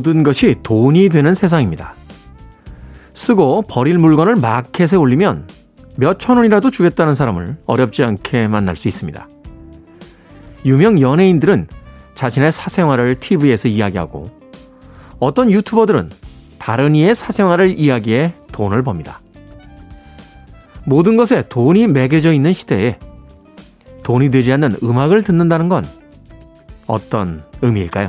[0.00, 1.92] 모든 것이 돈이 되는 세상입니다.
[3.12, 5.46] 쓰고 버릴 물건을 마켓에 올리면
[5.98, 9.28] 몇천 원이라도 주겠다는 사람을 어렵지 않게 만날 수 있습니다.
[10.64, 11.66] 유명 연예인들은
[12.14, 14.30] 자신의 사생활을 TV에서 이야기하고
[15.18, 16.08] 어떤 유튜버들은
[16.58, 19.20] 다른 이의 사생활을 이야기해 돈을 법니다.
[20.86, 22.98] 모든 것에 돈이 매겨져 있는 시대에
[24.02, 25.84] 돈이 되지 않는 음악을 듣는다는 건
[26.86, 28.08] 어떤 의미일까요?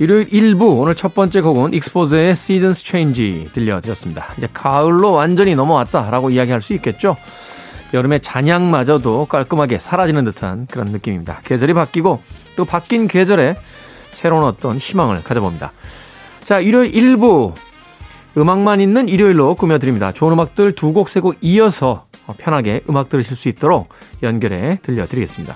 [0.00, 4.26] 일요일 1부 오늘 첫 번째 곡은 Exposé의 Seasons Change 들려드렸습니다.
[4.36, 7.16] 이제 가을로 완전히 넘어왔다라고 이야기할 수 있겠죠.
[7.92, 11.40] 여름의 잔향마저도 깔끔하게 사라지는 듯한 그런 느낌입니다.
[11.44, 12.20] 계절이 바뀌고
[12.56, 13.56] 또 바뀐 계절에
[14.10, 15.72] 새로운 어떤 희망을 가져봅니다.
[16.42, 17.54] 자, 일요일 1부
[18.36, 20.10] 음악만 있는 일요일로 꾸며드립니다.
[20.10, 23.88] 좋은 음악들 두 곡, 세 곡 이어서 편하게 음악 들으실 수 있도록
[24.24, 25.54] 연결해 들려드리겠습니다.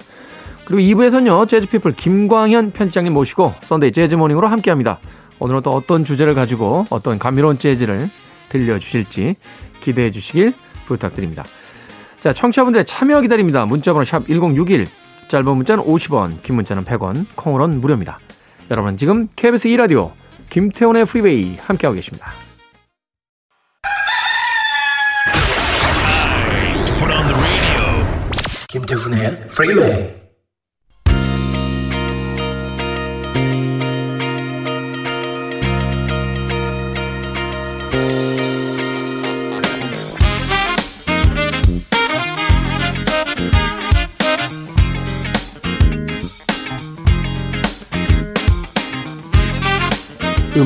[0.68, 4.98] 그리고 2부에서는요, 재즈피플 김광현 편집장님 모시고 Sunday Jazz Morning으로 함께 합니다.
[5.38, 8.06] 오늘은 또 어떤 주제를 가지고 어떤 감미로운 재즈를
[8.50, 9.36] 들려주실지
[9.80, 10.52] 기대해 주시길
[10.84, 11.42] 부탁드립니다.
[12.20, 13.64] 자, 청취자분들의 참여 기다립니다.
[13.64, 14.86] 문자번호 샵 1061,
[15.28, 18.18] 짧은 문자는 50원, 긴 문자는 100원, 콩으로는 무료입니다.
[18.70, 20.10] 여러분 지금 KBS 2라디오
[20.50, 22.30] 김태훈의 프리웨이 함께하고 계십니다.
[28.68, 30.27] 김태훈의 프리웨이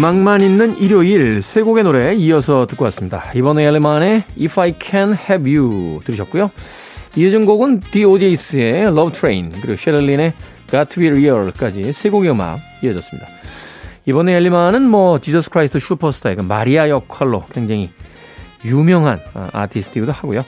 [0.02, 3.22] 음악만 있는 일요일 세 곡의 노래 이어서 듣고 왔습니다.
[3.36, 6.50] 이번에 엘레만의 If I Can Have You 들으셨고요.
[7.14, 10.32] 이어진 곡은 D.O.J.'s의 Love Train 그리고 Cheryl Lynn의
[10.68, 13.28] Got to Be Real까지 세 곡의 음악 이어졌습니다.
[14.06, 17.90] Yvonne Elliman은 뭐 Jesus Christ Superstar의 그 마리아 역할로 굉장히
[18.64, 20.44] 유명한 아, 아티스트이기도 하고요.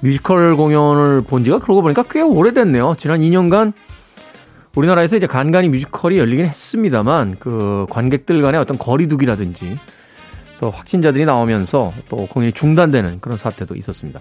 [0.00, 2.94] 뮤지컬 공연을 본 지가 그러고 보니까 꽤 오래됐네요.
[2.96, 3.74] 지난 2년간
[4.74, 9.78] 우리나라에서 이제 간간히 뮤지컬이 열리긴 했습니다만 그 관객들 간의 어떤 거리두기라든지
[10.58, 14.20] 또 확진자들이 나오면서 또 공연이 중단되는 그런 사태도 있었습니다.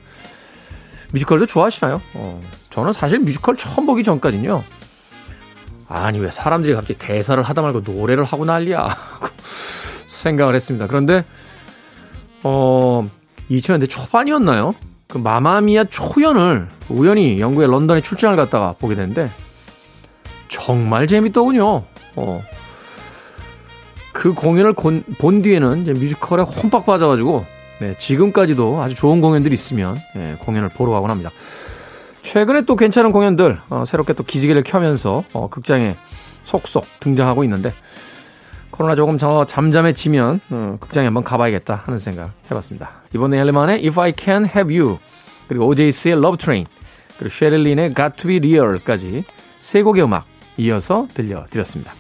[1.12, 2.02] 뮤지컬도 좋아하시나요?
[2.16, 4.64] 어, 저는 사실 뮤지컬 처음 보기 전까지는요.
[5.90, 8.90] 아니 왜 사람들이 갑자기 대사를 하다 말고 노래를 하고 난리야
[10.08, 10.88] 생각을 했습니다.
[10.88, 11.24] 그런데
[12.44, 13.08] 어
[13.50, 14.74] 2000년대 초반이었나요?
[15.08, 19.30] 그 마마미아 초연을 우연히 영국의 런던에 출장을 갔다가 보게 됐는데
[20.54, 21.84] 정말 재밌더군요.
[22.16, 22.44] 어.
[24.12, 27.44] 그 공연을 본 뒤에는 이제 뮤지컬에 홈박 빠져가지고
[27.80, 31.32] 네, 지금까지도 아주 좋은 공연들이 있으면 네, 공연을 보러 가곤 합니다.
[32.22, 35.96] 최근에 또 괜찮은 공연들 어, 새롭게 또 기지개를 켜면서 어, 극장에
[36.44, 37.74] 속속 등장하고 있는데
[38.70, 42.92] 코로나 조금 저 잠잠해지면 어, 극장에 한번 가봐야겠다 하는 생각 해봤습니다.
[43.16, 45.00] 이번에 헬레만의 If I Can Have You
[45.48, 46.68] 그리고 오제이스의 Love Train
[47.18, 49.24] 그리고 쉐릴린의 Got to Be Real까지
[49.60, 51.94] 세 곡의 음악 이어서 들려드렸습니다.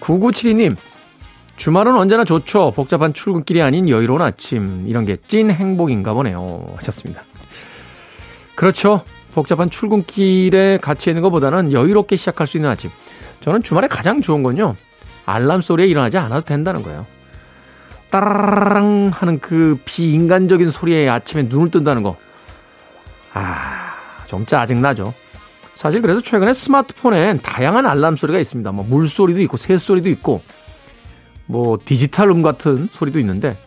[0.00, 0.76] 9972님,
[1.56, 2.72] 주말은 언제나 좋죠.
[2.74, 4.84] 복잡한 출근길이 아닌 여유로운 아침.
[4.86, 6.64] 이런 게 찐 행복인가 보네요.
[6.76, 7.22] 하셨습니다.
[8.54, 9.02] 그렇죠.
[9.34, 12.90] 복잡한 출근길에 갇혀 있는 것보다는 여유롭게 시작할 수 있는 아침.
[13.40, 14.76] 저는 주말에 가장 좋은 건요.
[15.26, 17.06] 알람 소리에 일어나지 않아도 된다는 거예요.
[18.10, 22.16] 따라랑 하는 그 비인간적인 소리에 아침에 눈을 뜬다는 거.
[23.32, 23.94] 아,
[24.26, 25.12] 좀 짜증나죠.
[25.74, 28.72] 사실 그래서 최근에 스마트폰엔 다양한 알람 소리가 있습니다.
[28.72, 30.40] 뭐 물소리도 있고 새소리도 있고
[31.46, 33.58] 뭐 디지털 음 같은 소리도 있는데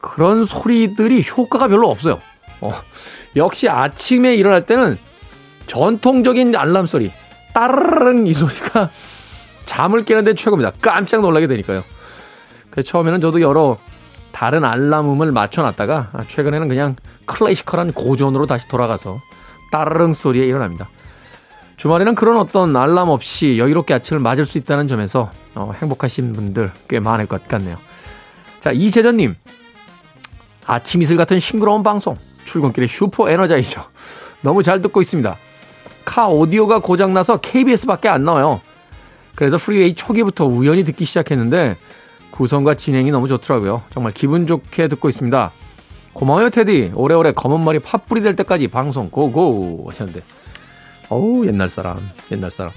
[0.00, 2.20] 그런 소리들이 효과가 별로 없어요.
[2.60, 2.72] 어,
[3.36, 4.98] 역시 아침에 일어날 때는
[5.66, 7.12] 전통적인 알람 소리
[7.52, 8.90] 따르릉 이 소리가
[9.66, 10.72] 잠을 깨는데 최고입니다.
[10.80, 11.84] 깜짝 놀라게 되니까요.
[12.70, 13.78] 그래서 처음에는 저도 여러
[14.32, 19.20] 다른 알람음을 맞춰놨다가 최근에는 그냥 classical한 고전으로 다시 돌아가서
[19.70, 20.88] 따르릉 소리에 일어납니다.
[21.76, 27.00] 주말에는 그런 어떤 알람 없이 여유롭게 아침을 맞을 수 있다는 점에서 어, 행복하신 분들 꽤
[27.00, 27.78] 많을 것 같네요.
[28.60, 29.34] 자, 이재전님.
[30.66, 32.16] 아침 이슬 같은 싱그러운 방송.
[32.44, 33.82] 출근길에 super energizer.
[34.42, 35.36] 너무 잘 듣고 있습니다.
[36.04, 38.60] 카 오디오가 고장나서 KBS밖에 안 나와요.
[39.34, 41.76] 그래서 프리웨이 초기부터 우연히 듣기 시작했는데
[42.30, 43.82] 구성과 진행이 너무 좋더라고요.
[43.90, 45.50] 정말 기분 좋게 듣고 있습니다.
[46.12, 46.92] 고마워요, 테디.
[46.94, 50.22] 오래오래 검은 머리 팥불이 될 때까지 방송 고고 하셨는데.
[51.08, 51.98] 어우, 옛날 사람,
[52.30, 52.72] 옛날 사람.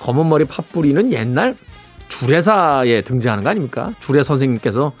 [0.00, 1.56] 검은 머리 팥불이는 옛날
[2.08, 3.92] 주례사에 등장하는 거 아닙니까?
[4.00, 4.92] 주례 선생님께서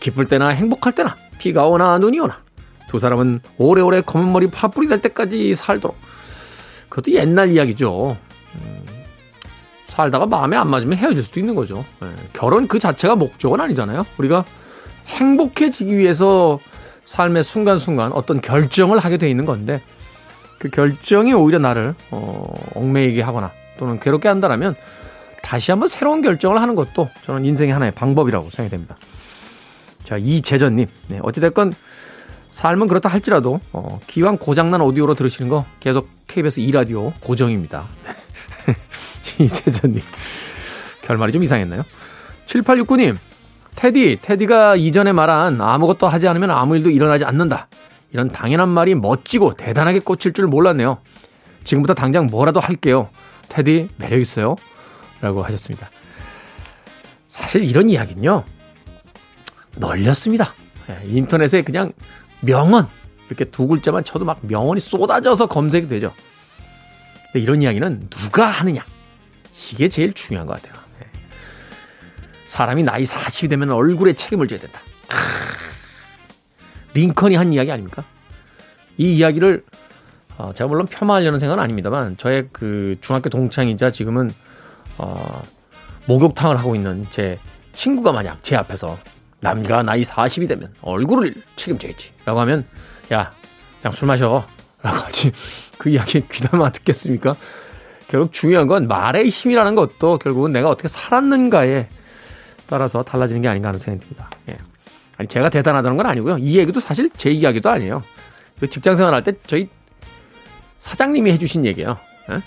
[0.00, 2.40] 기쁠 때나 행복할 때나 비가 오나 눈이 오나
[2.88, 5.96] 두 사람은 오래오래 검은 머리 팥불이 될 때까지 살도록.
[6.88, 8.16] 그것도 옛날 이야기죠.
[8.54, 8.84] 음,
[9.88, 11.84] 살다가 마음에 안 맞으면 헤어질 수도 있는 거죠.
[12.00, 14.06] 네, 결혼 그 자체가 목적은 아니잖아요.
[14.16, 14.44] 우리가
[15.08, 16.58] 행복해지기 위해서
[17.04, 19.80] 삶의 순간순간 어떤 결정을 하게 돼 있는 건데
[20.58, 24.74] 그 결정이 오히려 나를 어, 얽매이게 하거나 또는 괴롭게 한다라면
[25.42, 28.96] 다시 한번 새로운 결정을 하는 것도 저는 인생의 하나의 방법이라고 생각이 됩니다.
[30.04, 30.86] 자, 이재전님.
[31.08, 31.72] 네, 어찌됐건
[32.52, 37.86] 삶은 그렇다 할지라도 어, 기왕 고장난 오디오로 들으시는 거 계속 KBS 2라디오 고정입니다.
[39.38, 40.02] 이재전님.
[41.02, 41.84] 결말이 좀 이상했나요?
[42.46, 43.16] 7869님.
[43.78, 47.68] 테디, 테디가 이전에 말한 아무것도 하지 않으면 아무 일도 일어나지 않는다.
[48.10, 50.98] 이런 당연한 말이 멋지고 대단하게 꽂힐 줄 몰랐네요.
[51.62, 53.08] 지금부터 당장 뭐라도 할게요.
[53.48, 54.56] 테디, 매력있어요.
[55.20, 55.90] 라고 하셨습니다.
[57.28, 58.42] 사실 이런 이야기는요,
[59.76, 60.54] 널렸습니다.
[60.90, 61.92] 예, 인터넷에 그냥
[62.40, 62.88] 명언,
[63.28, 66.12] 이렇게 두 글자만 쳐도 막 명언이 쏟아져서 검색이 되죠.
[67.32, 68.84] 이런 이야기는 누가 하느냐.
[69.72, 70.87] 이게 제일 중요한 것 같아요.
[72.48, 74.80] 사람이 나이 40이 되면 얼굴에 책임을 져야 된다.
[76.94, 78.02] 링컨이 한 이야기 아닙니까?
[78.96, 79.62] 이 이야기를
[80.38, 84.32] 어, 제가 물론 폄하하려는 생각은 아닙니다만 저의 그 중학교 동창이자 지금은
[84.96, 85.42] 어,
[86.06, 87.38] 목욕탕을 하고 있는 제
[87.74, 88.98] 친구가 만약 제 앞에서
[89.40, 92.64] 남가 나이 40이 되면 얼굴을 책임져야지 라고 하면
[93.12, 93.30] 야
[93.82, 94.46] 그냥 술 마셔
[94.82, 95.32] 라고 하지
[95.76, 97.36] 그 이야기 귀담아 듣겠습니까?
[98.08, 101.88] 결국 중요한 건 말의 힘이라는 것도 결국은 내가 어떻게 살았는가에
[102.68, 104.30] 따라서 달라지는 게 아닌가 하는 생각이 듭니다.
[104.48, 104.56] 예.
[105.16, 106.38] 아니, 제가 대단하다는 건 아니고요.
[106.38, 108.04] 이 얘기도 사실 제 이야기도 아니에요.
[108.70, 109.68] 직장 생활할 때 저희
[110.78, 111.96] 사장님이 해주신 얘기예요.
[112.30, 112.42] 예?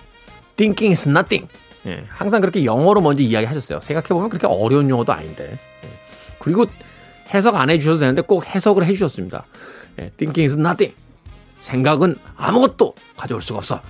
[0.56, 1.52] Thinking is nothing.
[1.88, 2.06] 예.
[2.08, 3.82] 항상 그렇게 영어로 먼저 이야기 하셨어요.
[3.82, 5.58] 생각해 보면 그렇게 어려운 용어도 아닌데.
[5.84, 5.90] 예.
[6.40, 6.66] 그리고
[7.34, 9.44] 해석 안 해주셔도 되는데 꼭 해석을 해주셨습니다.
[10.00, 10.10] 예.
[10.18, 10.96] Thinking is nothing.
[11.62, 13.82] 생각은 아무것도 가져올 수가 없어.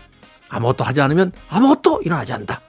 [0.49, 2.61] 아무것도 하지 않으면 아무것도 일어나지 않는다.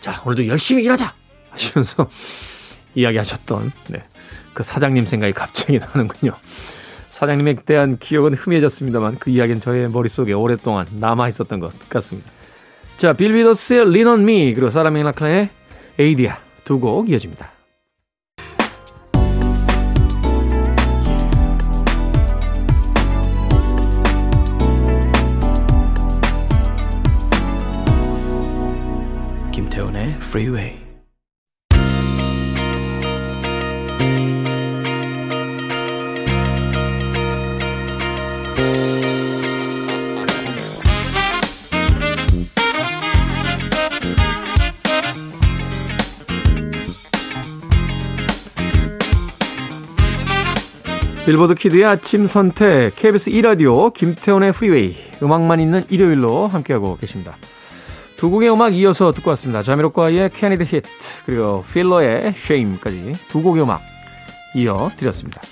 [0.00, 1.14] 자, 오늘도 열심히 일하자!
[1.50, 2.08] 하시면서
[2.98, 4.02] 이야기하셨던 네,
[4.54, 6.32] 그 사장님 생각이 갑자기 나는군요.
[7.10, 12.30] 사장님에 대한 기억은 흐미해졌습니다만 그 이야기는 저의 머릿속에 오랫동안 남아 있었던 것 같습니다.
[12.96, 15.50] 자, 빌 비더스의 Lean on Me 그리고 사라 맥락클의
[15.98, 17.52] 에이디아 두 곡 이어집니다.
[29.52, 30.87] 김태훈의 Freeway
[51.28, 57.36] 빌보드 kid의 아침 선택 KBS 2라디오 김태훈의 프리웨이 음악만 있는 일요일로 함께하고 계십니다.
[58.16, 59.62] 두 곡의 음악 이어서 듣고 왔습니다.
[59.62, 60.88] Jamiroquai의 Canned Heat
[61.26, 63.82] 그리고 필러의 Shame까지 두 곡의 음악
[64.54, 65.42] 이어드렸습니다.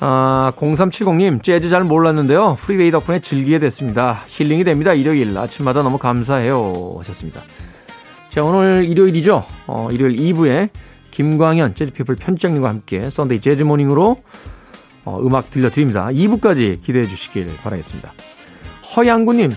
[0.00, 2.56] 아, 0370님 재즈 잘 몰랐는데요.
[2.56, 4.24] 프리웨이 덕분에 즐기게 됐습니다.
[4.26, 4.92] 힐링이 됩니다.
[4.92, 7.40] 일요일 아침마다 너무 감사해요 하셨습니다.
[8.28, 9.42] 자 오늘 일요일이죠.
[9.68, 10.68] 어, 일요일 2부에
[11.10, 14.16] 김광현 재즈피플 편집장님과 함께 Sunday Jazz Morning으로
[15.04, 16.06] 어, 음악 들려드립니다.
[16.06, 18.12] 2부까지 기대해 주시길 바라겠습니다.
[18.96, 19.54] 허양구님,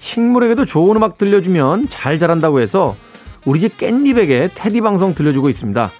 [0.00, 2.96] 식물에게도 좋은 음악 들려주면 잘 자란다고 해서
[3.44, 5.90] 우리 집 깻잎에게 테디 방송 들려주고 있습니다.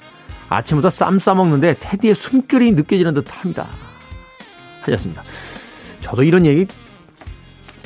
[0.48, 3.66] 아침부터 쌈 싸먹는데 테디의 숨결이 느껴지는 듯 합니다.
[4.82, 5.22] 하셨습니다.
[6.02, 6.66] 저도 이런 얘기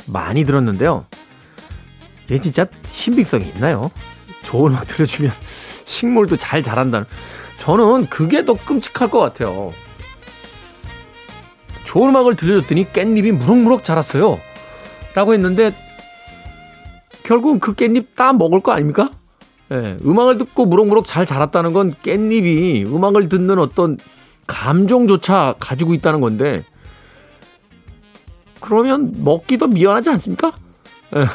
[0.07, 1.05] 많이 들었는데요.
[2.25, 3.91] 이게 진짜 신빙성이 있나요?
[4.43, 5.31] 좋은 음악 들려주면
[5.91, 7.05] 식물도 잘 자란다는.
[7.57, 9.73] 저는 그게 더 끔찍할 것 같아요.
[11.83, 14.39] 좋은 음악을 들려줬더니 깻잎이 무럭무럭 자랐어요.
[15.13, 15.75] 라고 했는데,
[17.23, 19.11] 결국은 그 깻잎 따 먹을 거 아닙니까?
[19.71, 23.97] 예, 음악을 듣고 무럭무럭 잘 자랐다는 건 깻잎이 음악을 듣는 어떤
[24.47, 26.63] 감정조차 가지고 있다는 건데,
[28.59, 30.53] 그러면 먹기도 미안하지 않습니까?
[31.15, 31.25] 예.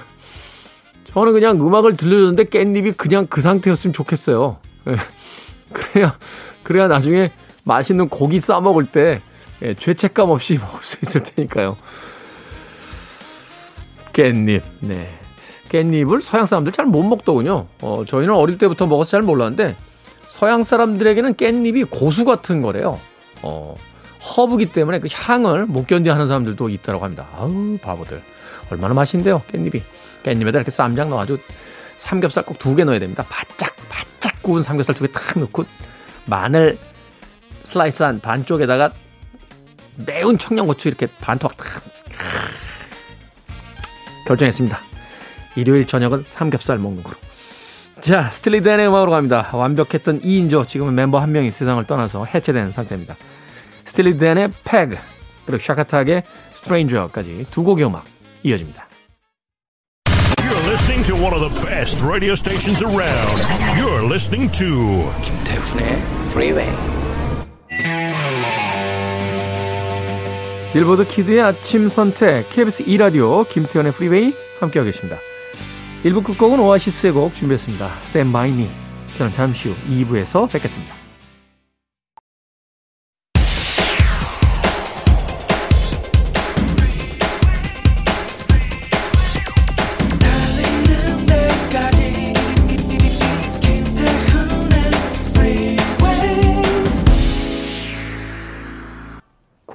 [1.16, 4.58] 저는 그냥 음악을 들려줬는데 깻잎이 그냥 그 상태였으면 좋겠어요.
[4.88, 4.96] 예.
[5.72, 6.18] 그래야,
[6.62, 7.32] 그래야 나중에
[7.64, 9.22] 맛있는 고기 싸 먹을 때
[9.62, 11.78] 예, 죄책감 없이 먹을 수 있을 테니까요.
[14.12, 15.08] 깻잎, 네.
[15.70, 17.66] 깻잎을 서양 사람들 잘 못 먹더군요.
[17.80, 19.74] 어, 저희는 어릴 때부터 먹어서 잘 몰랐는데
[20.28, 23.00] 서양 사람들에게는 깻잎이 고수 같은 거래요.
[23.40, 23.74] 어,
[24.20, 27.26] 허브기 때문에 그 향을 못 견뎌 하는 사람들도 있다고 합니다.
[27.34, 28.22] 아우, 바보들.
[28.70, 29.80] 얼마나 맛있는데요, 깻잎이.
[30.26, 31.38] 깻잎에다 이렇게 쌈장 넣어가지고
[31.98, 33.24] 삼겹살 꼭 두 개 넣어야 됩니다.
[33.28, 35.64] 바짝, 바짝 구운 삼겹살 두 개 탁 넣고
[36.26, 36.78] 마늘
[37.62, 38.90] 슬라이스한 반쪽에다가
[39.96, 41.82] 매운 청양고추 이렇게 반토막 탁.
[44.26, 44.78] 결정했습니다.
[45.56, 47.16] 일요일 저녁은 삼겹살 먹는 거로.
[48.00, 49.48] 자, 스틸리 댄의 음악으로 갑니다.
[49.52, 53.16] 완벽했던 2인조, 지금은 멤버 한 명이 세상을 떠나서 해체된 상태입니다.
[53.84, 54.96] 스틸리 댄의 Peg,
[55.46, 58.04] 그리고 Shakatak의 Stranger까지 두 곡의 음악
[58.42, 58.85] 이어집니다.
[60.86, 63.38] Listening to one of the best radio stations around.
[63.76, 65.98] You're listening to 김태훈의
[66.30, 66.70] Freeway.
[70.72, 75.16] 빌보드 kid의 아침 선택 KBS 2 라디오 김태훈의 프리웨이 함께하고 계십니다.
[76.04, 77.90] 1부 끝곡은 오아시스의 곡 준비했습니다.
[78.04, 78.70] Stand By Me.
[79.16, 81.05] 저는 잠시 후 2부에서 뵙겠습니다.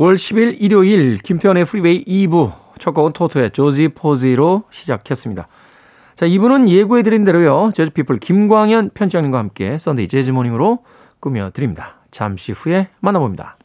[0.02, 5.48] (9월 10일) 일요일 김태현의 프리웨이 2부 첫 곡은 토토의 조지 포지로 시작했습니다.
[6.16, 7.70] 자, 2부는 예고해드린 대로요.
[7.76, 10.80] 재즈피플 김광현 편집장님과 함께 Sunday Jazz Morning으로
[11.20, 12.00] 꾸며드립니다.
[12.10, 13.58] 잠시 후에 만나봅니다.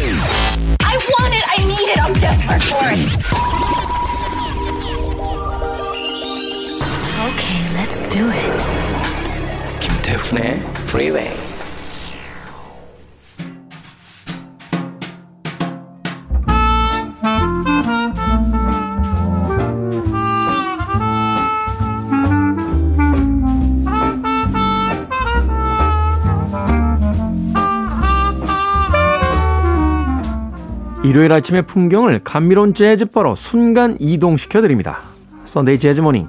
[0.00, 2.98] I want it, I need it, I'm desperate for it.
[7.30, 8.50] Okay, let's do it.
[9.78, 10.54] 김태훈의
[10.88, 11.59] Freeway.
[31.10, 35.00] 일요일 아침의 풍경을 감미로운 재즈바로 순간 이동시켜 드립니다.
[35.44, 36.28] Sunday Jazz Morning.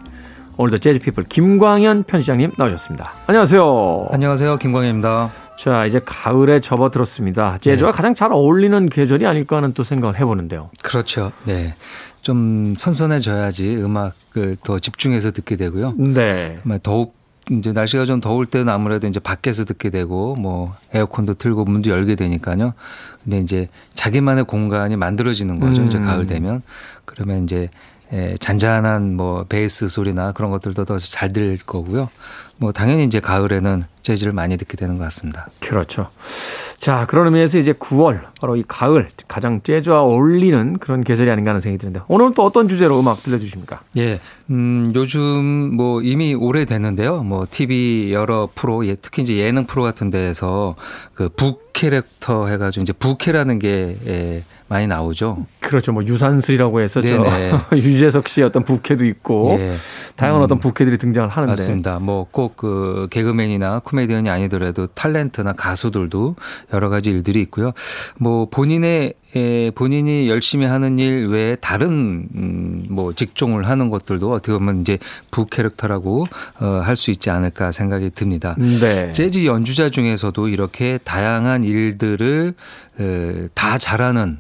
[0.58, 3.14] 오늘도 재즈피플 김광현 편집장님 나오셨습니다.
[3.28, 4.08] 안녕하세요.
[4.10, 4.58] 안녕하세요.
[4.58, 5.30] 김광현입니다.
[5.60, 7.60] 자, 이제 가을에 접어들었습니다.
[7.62, 7.96] 재즈와 네.
[7.96, 10.72] 가장 잘 어울리는 계절이 아닐까 하는 또 생각을 해보는데요.
[10.82, 11.32] 그렇죠.
[11.46, 11.76] 네.
[12.24, 15.94] 좀 선선해져야지 음악을 더 집중해서 듣게 되고요.
[15.96, 16.58] 네.
[16.82, 21.90] 더욱 이제 날씨가 좀 더울 때는 아무래도 이제 밖에서 듣게 되고 뭐 에어컨도 틀고 문도
[21.90, 22.74] 열게 되니까요.
[23.24, 25.82] 근데 이제 자기만의 공간이 만들어지는 거죠.
[25.82, 25.88] 음.
[25.88, 26.62] 이제 가을 되면
[27.06, 27.70] 그러면 이제
[28.14, 32.10] 에, 잔잔한 뭐 베이스 소리나 그런 것들도 더 잘들 거고요.
[32.58, 35.48] 뭐 당연히 이제 가을에는 재즈를 많이 듣게 되는 것 같습니다.
[35.62, 36.10] 그렇죠.
[36.82, 41.62] 자, 그런 의미에서 이제 9월, 바로 이 가을, 가장 재즈와 어울리는 그런 계절이 아닌가 하는
[41.62, 43.82] 생각이 드는데, 오늘은 또 어떤 주제로 음악 들려주십니까?
[43.98, 44.20] 예,
[44.50, 45.22] 음, 요즘
[45.76, 47.22] 뭐 이미 오래됐는데요.
[47.22, 50.76] 뭐 TV 여러 프로, 예, 특히 이제 예능 프로 같은 데에서
[51.14, 55.46] 그 북 캐릭터 해가지고 이제 부캐라는 게 예, 많이 나오죠.
[55.60, 55.92] 그렇죠.
[55.92, 57.26] 뭐 유산슬이라고 해서 저
[57.76, 59.74] 유재석 씨의 어떤 부캐도 있고 예.
[60.16, 62.00] 다양한 음, 어떤 부캐들이 등장을 하는데 맞습니다.
[62.00, 66.36] 뭐 꼭 그 개그맨이나 코미디언이 아니더라도 탤런트나 가수들도
[66.74, 67.74] 여러 가지 일들이 있고요.
[68.18, 74.52] 뭐 본인의 예, 본인이 열심히 하는 일 외에 다른 음, 뭐 직종을 하는 것들도 어떻게
[74.54, 74.98] 보면 이제
[75.32, 76.26] 부 캐릭터라고
[76.60, 78.56] 어, 할 수 있지 않을까 생각이 듭니다.
[78.58, 79.12] 네.
[79.12, 82.54] 재즈 연주자 중에서도 이렇게 다양한 일들을
[83.00, 84.40] 에, 다 잘하는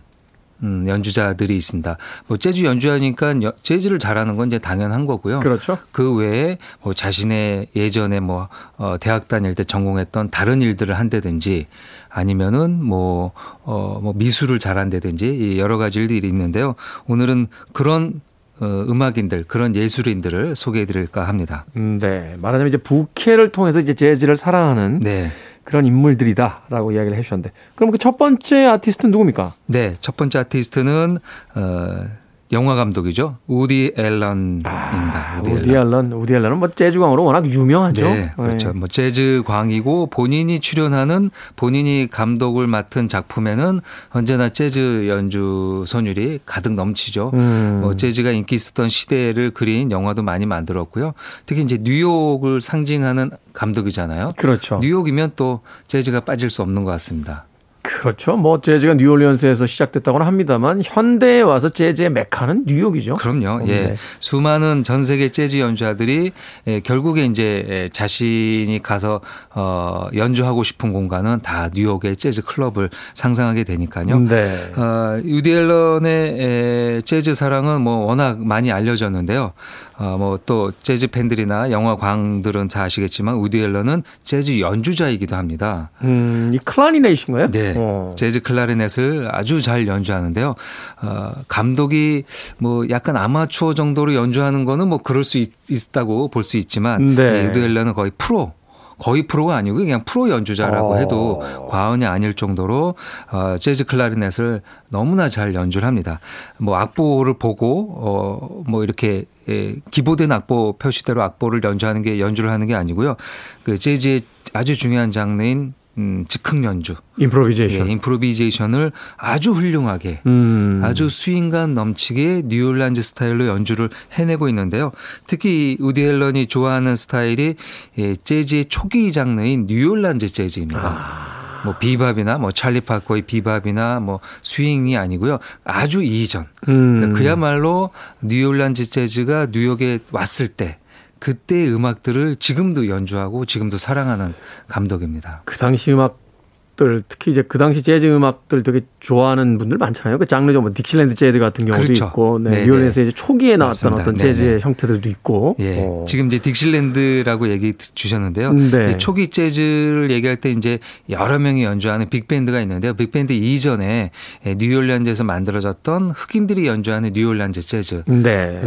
[0.63, 1.97] 음, 연주자들이 있습니다.
[2.27, 5.39] 뭐 재즈 연주하니까 재즈를 잘하는 건 이제 당연한 거고요.
[5.39, 5.77] 그렇죠.
[5.91, 11.65] 그 외에 뭐 자신의 예전에 뭐 어, 대학 다닐 때 전공했던 다른 일들을 한다든지
[12.09, 13.31] 아니면은 뭐,
[13.63, 16.75] 어, 뭐 미술을 잘한다든지 여러 가지 일들이 있는데요.
[17.07, 18.21] 오늘은 그런
[18.59, 21.65] 어, 음악인들 그런 예술인들을 소개해 드릴까 합니다.
[21.77, 22.35] 음, 네.
[22.39, 25.31] 말하자면 이제 부캐를 통해서 이제 재즈를 사랑하는 네.
[25.63, 29.53] 그런 인물들이다라고 이야기를 해주셨는데 그럼 그 첫 번째 아티스트는 누굽니까?
[29.67, 31.17] 네, 첫 번째 아티스트는
[31.55, 32.05] 어,
[32.51, 33.37] 영화 감독이죠.
[33.47, 34.69] 우디 앨런입니다.
[34.69, 36.11] 아, 우디, 앨런.
[36.11, 38.03] 우디 앨런은 뭐 재즈 광으로 워낙 유명하죠.
[38.03, 38.73] 네, 그렇죠.
[38.73, 38.79] 네.
[38.79, 43.79] 뭐 재즈 광이고 본인이 출연하는 본인이 감독을 맡은 작품에는
[44.09, 47.31] 언제나 재즈 연주 선율이 가득 넘치죠.
[47.33, 47.79] 음.
[47.81, 51.13] 뭐 재즈가 인기 있었던 시대를 그린 영화도 많이 만들었고요.
[51.45, 54.33] 특히 이제 뉴욕을 상징하는 감독이잖아요.
[54.37, 54.79] 그렇죠.
[54.81, 57.45] 뉴욕이면 또 재즈가 빠질 수 없는 것 같습니다.
[57.81, 58.37] 그렇죠.
[58.37, 63.15] 뭐 재즈가 뉴올리언스에서 시작됐다고는 합니다만 현대에 와서 재즈의 메카는 뉴욕이죠.
[63.15, 63.67] 그럼요.
[63.67, 63.81] 예.
[63.81, 63.95] 네.
[64.19, 66.31] 수많은 전 세계 재즈 연주자들이
[66.67, 69.21] 예, 결국에 이제 예, 자신이 가서
[69.53, 74.19] 어 연주하고 싶은 공간은 다 뉴욕의 재즈 클럽을 상상하게 되니까요.
[74.19, 74.71] 네.
[74.75, 79.53] 어, 유디 앨런의 에, 재즈 사랑은 뭐 워낙 많이 알려졌는데요.
[79.97, 85.91] 어, 뭐또 재즈 팬들이나 영화 광들은 다 아시겠지만 우디 앨런은 재즈 연주자이기도 합니다.
[86.01, 87.51] 음, 이 클라리넷인가요?
[87.51, 87.70] 네.
[87.77, 88.13] 어.
[88.17, 90.55] 재즈 클라리넷을 아주 잘 연주하는데요.
[91.03, 92.23] 어, 감독이
[92.57, 97.43] 뭐 약간 아마추어 정도로 연주하는 거는 뭐 그럴 수 있, 있다고 볼 수 있지만 네.
[97.43, 98.53] 이 우디 앨런은 거의 프로
[98.97, 100.97] 거의 프로가 아니고 그냥 프로 연주자라고 어.
[100.97, 102.93] 해도 과언이 아닐 정도로
[103.31, 104.61] 어, 재즈 클라리넷을
[104.91, 106.19] 너무나 잘 연주를 합니다.
[106.57, 112.67] 뭐 악보를 보고 어, 뭐 이렇게 예, 기보된 악보 표시대로 악보를 연주하는 게 연주를 하는
[112.67, 113.15] 게 아니고요.
[113.63, 114.21] 그 재즈의
[114.53, 117.89] 아주 중요한 장르인 음, 즉흥 연주, 예, improvisation.
[117.89, 120.81] Improvisation을 아주 훌륭하게 음.
[120.83, 124.91] 아주 스윙감 넘치게 뉴올란즈 스타일로 연주를 해내고 있는데요.
[125.27, 127.55] 특히 우디 앨런이 좋아하는 스타일이
[127.97, 131.41] 예, 재즈의 초기 장르인 뉴올란즈 재즈입니다.
[131.63, 135.37] 뭐 비밥이나 뭐 찰리 파커의 비밥이나 뭐 스윙이 아니고요.
[135.63, 136.45] 아주 이전.
[136.69, 136.99] 음.
[136.99, 140.77] 그러니까 그야말로 뉴올란즈 재즈가 뉴욕에 왔을 때
[141.21, 144.33] 그때의 음악들을 지금도 연주하고 지금도 사랑하는
[144.67, 145.43] 감독입니다.
[145.45, 150.17] 그 당시 음악들 특히 이제 그 당시 재즈 음악들 되게 좋아하는 분들 많잖아요.
[150.17, 150.61] 그 장르죠.
[150.61, 152.05] 뭐 딕실랜드 재즈 같은 경우도 그렇죠.
[152.05, 152.65] 있고, 네, 네네.
[152.65, 154.01] 뉴올리언스 이제 초기에 나왔던 맞습니다.
[154.01, 154.33] 어떤 네네.
[154.33, 155.57] 재즈의 형태들도 있고.
[155.59, 155.85] 예.
[155.87, 156.05] 어.
[156.07, 158.53] 지금 이제 딕실랜드라고 얘기 주셨는데요.
[158.53, 158.89] 네.
[158.89, 162.95] 이 초기 재즈를 얘기할 때 이제 여러 명이 연주하는 빅밴드가 있는데요.
[162.95, 164.09] 빅밴드 이전에
[164.43, 168.05] 뉴올리언즈에서 만들어졌던 흑인들이 연주하는 뉴올리언즈 재즈.
[168.07, 168.59] 네.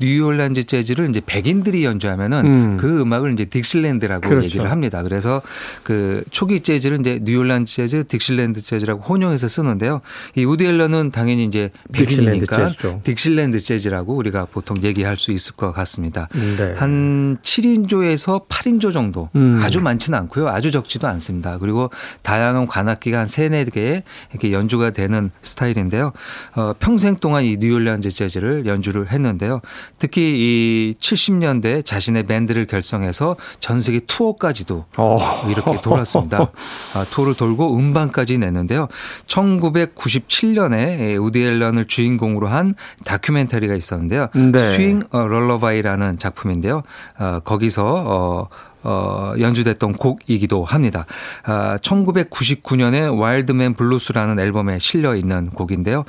[0.00, 2.76] 뉴올리언즈 재즈를 이제 백인들이 연주하면은 음.
[2.76, 4.44] 그 음악을 이제 딕실랜드라고 그렇죠.
[4.44, 5.02] 얘기를 합니다.
[5.02, 5.42] 그래서
[5.82, 10.00] 그 초기 재즈를 이제 뉴올리언즈 재즈, 딕실랜드 재즈라고 혼용해서 쓰는데요.
[10.36, 13.02] 이 우디 앨런은 당연히 이제 백인이니까 딕실랜드.
[13.02, 16.28] 딕실랜드 재즈라고 우리가 보통 얘기할 수 있을 것 같습니다.
[16.32, 16.74] 네.
[16.76, 19.60] 한 7인조에서 8인조 정도 음.
[19.62, 20.48] 아주 많지는 않고요.
[20.48, 21.58] 아주 적지도 않습니다.
[21.58, 21.90] 그리고
[22.22, 26.12] 다양한 관악기가 한 세네 개 이렇게 연주가 되는 스타일인데요.
[26.54, 29.60] 어, 평생 동안 이 뉴올리언즈 재즈를 연주를 했는데요.
[29.98, 35.18] 특히 이 70년대 자신의 밴드를 결성해서 전 세계 투어까지도 어.
[35.48, 36.50] 이렇게 돌았습니다.
[36.94, 38.88] 아, 투어를 돌고 음반까지 냈는데요.
[39.26, 42.74] 1997년에 우디 앨런을 주인공으로 한
[43.04, 44.28] 다큐멘터리가 있었는데요.
[44.34, 44.58] 네.
[44.58, 46.82] Swing a, Lullaby라는 작품인데요.
[47.18, 48.48] 어, 거기서 어,
[48.82, 51.04] 어, 연주됐던 곡이기도 합니다.
[51.44, 56.04] 아, 1999년에 Wild Man Blues라는 앨범에 실려 있는 곡인데요.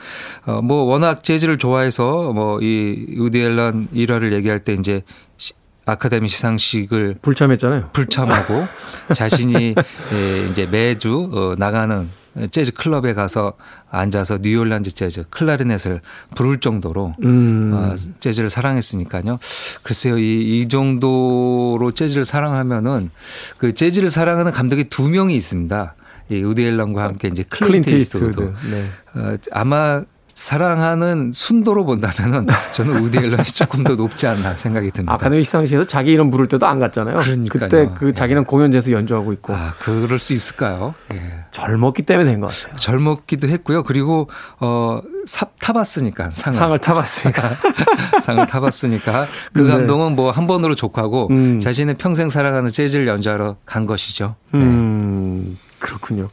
[0.45, 5.01] 어, 뭐 워낙 재즈를 좋아해서 뭐이 우디 앨런 일화를 얘기할 때 이제
[5.37, 5.53] 시-
[5.85, 7.89] 아카데미 시상식을 불참했잖아요.
[7.93, 8.63] 불참하고
[9.13, 9.73] 자신이
[10.13, 12.09] 예, 이제 매주 어, 나가는
[12.47, 13.53] 재즈 클럽에 가서
[13.89, 16.01] 앉아서 뉴올란즈 재즈 클라리넷을
[16.35, 17.71] 부를 정도로 음.
[17.73, 19.39] 어, 재즈를 사랑했으니까요.
[19.83, 23.09] 글쎄요, 이, 이 정도로 재즈를 사랑하면은
[23.57, 25.95] 그 재즈를 사랑하는 감독이 두 명이 있습니다.
[26.31, 28.29] 이 우디 앨런과 함께 이제 클린트 클린트 이스트우드.
[28.29, 28.67] 이스트우드.
[28.71, 28.85] 네.
[29.15, 30.03] 어, 아마
[30.39, 35.13] 사랑하는 순도로 본다면은 저는 우디 앨런이 조금 더 높지 않나 생각이 듭니다.
[35.13, 37.17] 아카데미 시상식에서 자기 이름 부를 때도 안 갔잖아요.
[37.19, 37.69] 그러니까요.
[37.69, 38.13] 그때 그 예.
[38.13, 40.95] 자기는 공연장에서 연주하고 있고 아, 그럴 수 있을까요?
[41.13, 41.19] 예.
[41.51, 42.75] 젊었기 때문에 된 것 같아요.
[42.77, 43.83] 젊었기도 했고요.
[43.83, 47.51] 그리고 어 상 타봤으니까 상을 상을 타봤으니까.
[48.23, 49.67] 상을 타봤으니까 그 네.
[49.69, 51.59] 감동은 뭐 한 번으로 족하고 음.
[51.59, 54.35] 자신은 평생 살아가는 재즈를 연주하러 간 것이죠.
[54.53, 54.59] 네.
[54.61, 56.29] 음, 그렇군요.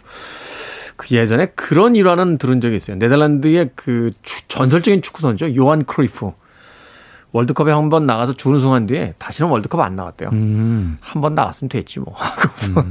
[1.07, 2.97] 그 예전에 그런 일화는 들은 적이 있어요.
[2.97, 5.55] 네덜란드의 그 추- 전설적인 축구 선수죠.
[5.57, 6.33] 요한 크로이프.
[7.33, 10.31] 월드컵에 한 번 나가서 준우승한 뒤에 다시는 월드컵 안 나갔대요.
[10.33, 10.97] 음.
[11.01, 12.15] 한번 나갔으면 됐지 뭐.
[12.39, 12.83] 그래서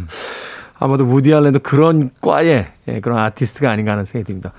[0.77, 4.51] 아마도 우디 알렌도 그런 과의 예, 그런 아티스트가 아닌가 하는 생각이 듭니다.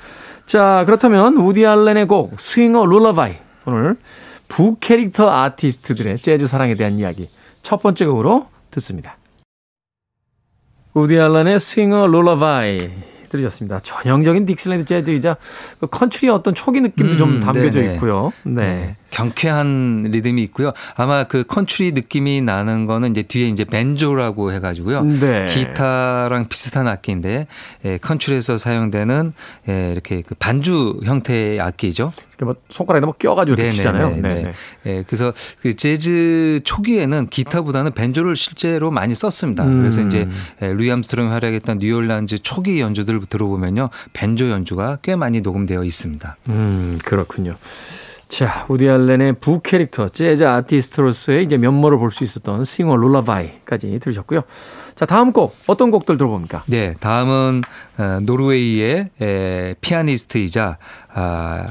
[0.46, 3.96] 자, 그렇다면 우디 알렌의 곡 Swing a Lullaby 오늘
[4.48, 7.28] 부캐릭터 아티스트들의 재즈 사랑에 대한 이야기
[7.62, 9.16] 첫 번째 곡으로 듣습니다.
[10.94, 12.90] 우디 알렌의 Swing a Lullaby
[13.28, 13.80] 들으셨습니다.
[13.80, 15.36] 전형적인 딕슬랜드 재즈이자
[15.80, 17.94] 그 컨트리의 어떤 초기 느낌도 좀 음, 담겨져 네네.
[17.94, 18.32] 있고요.
[18.44, 18.62] 네.
[18.62, 18.96] 네.
[19.16, 20.72] 경쾌한 리듬이 있고요.
[20.94, 25.02] 아마 그 컨트리 느낌이 나는 거는 이제 뒤에 이제 벤조라고 해가지고요.
[25.04, 25.46] 네.
[25.46, 27.46] 기타랑 비슷한 악기인데
[27.86, 29.32] 예, 컨트리에서 사용되는
[29.70, 32.12] 예, 이렇게 그 반주 형태의 악기죠.
[32.42, 34.10] 뭐 손가락에 뭐 껴가지고 이렇게 치잖아요.
[34.10, 34.34] 네네네.
[34.34, 34.42] 네.
[34.42, 34.52] 네.
[34.92, 39.64] 예, 그래서 그 재즈 초기에는 기타보다는 벤조를 실제로 많이 썼습니다.
[39.64, 39.78] 음.
[39.78, 40.28] 그래서 이제
[40.60, 43.88] 예, 루이 암스트롱이 활약했던 뉴올란즈 초기 연주들 들어보면요.
[44.12, 46.36] 벤조 연주가 꽤 많이 녹음되어 있습니다.
[46.50, 47.56] 음, 그렇군요.
[48.36, 53.98] 자, 우디 알렌의 부 캐릭터, 재즈 아티스트로서의 이제 면모를 볼 수 있었던 Swing a Lullaby까지
[53.98, 54.42] 들으셨고요.
[54.94, 56.62] 자, 다음 곡 어떤 곡들 들어봅니까?
[56.66, 57.62] 네, 다음은
[57.96, 60.76] 어, 노르웨이의 에, 피아니스트이자
[61.14, 61.66] 아,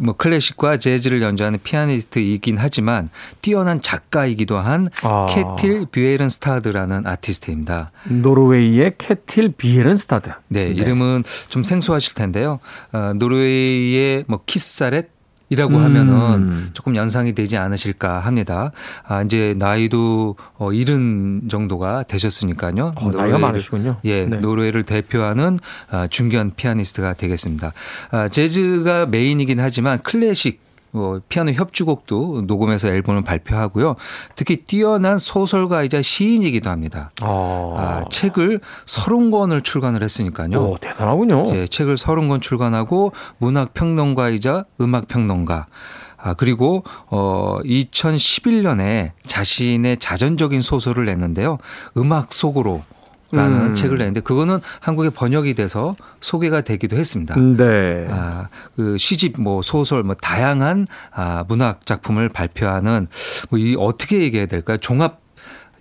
[0.00, 3.08] 뭐 클래식과 재즈를 연주하는 피아니스트이긴 하지만
[3.42, 5.26] 뛰어난 작가이기도 한 아.
[5.28, 7.90] 캐틸 비에른 스타드라는 아티스트입니다.
[8.04, 10.30] 노르웨이의 캐틸 비에른 스타드.
[10.46, 12.60] 네, 이름은 좀 생소하실 텐데요.
[12.92, 15.15] 어, 노르웨이의 뭐 키스
[15.48, 15.84] 자렛이라고 음.
[15.84, 18.72] 하면은 조금 연상이 되지 않으실까 합니다.
[19.06, 22.92] 아, 이제 나이도 어, 이른 정도가 되셨으니까요.
[22.96, 23.96] 어, 나이가 많으시군요.
[24.04, 24.38] 예, 네.
[24.38, 25.58] 노르웨이를 대표하는
[25.90, 27.72] 아, 중견 피아니스트가 되겠습니다.
[28.10, 30.65] 아, 재즈가 메인이긴 하지만 클래식
[30.96, 33.96] 뭐 피아노 협주곡도 녹음해서 앨범을 발표하고요.
[34.34, 37.10] 특히 뛰어난 소설가이자 시인이기도 합니다.
[37.20, 40.58] 아, 아, 책을 서른 권을 출간을 했으니까요.
[40.58, 41.54] 오, 대단하군요.
[41.54, 45.66] 예, 책을 서른 권 출간하고 문학 평론가이자 음악 평론가.
[46.16, 51.58] 아, 그리고 어 2011년에 자신의 자전적인 소설을 냈는데요.
[51.98, 52.82] 음악 속으로
[53.32, 53.74] 라는 음.
[53.74, 57.34] 책을 냈는데 그거는 한국에 번역이 돼서 소개가 되기도 했습니다.
[57.34, 58.06] 네.
[58.08, 63.08] 아, 그 시집 뭐 소설 뭐 다양한 아, 문학 작품을 발표하는
[63.50, 64.76] 뭐 이 어떻게 얘기해야 될까요?
[64.78, 65.25] 종합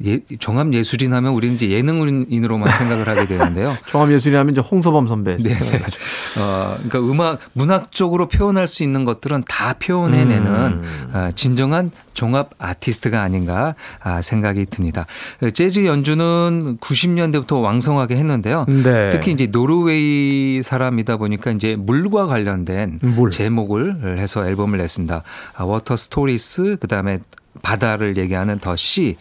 [0.03, 3.73] 예, 종합 예술인 하면 우리는 이제 예능인으로만 생각을 하게 되는데요.
[3.87, 5.37] 종합 예술이라면 이제 홍서범 선배.
[5.37, 5.53] 네.
[5.53, 11.09] 어, 그러니까 음악 문학적으로 표현할 수 있는 것들은 다 표현해내는 음.
[11.13, 15.05] 어, 진정한 종합 아티스트가 아닌가 아, 생각이 듭니다.
[15.53, 18.65] 재즈 연주는 90년대부터 왕성하게 했는데요.
[18.67, 19.09] 네.
[19.11, 23.31] 특히 이제 노르웨이 사람이다 보니까 이제 물과 관련된 물.
[23.31, 25.23] 제목을 해서 앨범을 냈습니다.
[25.55, 27.19] 아, Water Stories 그다음에
[27.61, 29.15] 바다를 얘기하는 The Sea